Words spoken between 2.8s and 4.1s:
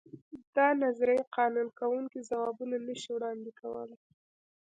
نه شي وړاندې کولای.